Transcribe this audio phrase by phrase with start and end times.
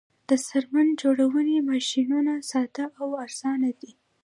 [0.29, 3.91] د څرمن جوړونې ماشینونه ساده او ارزانه دي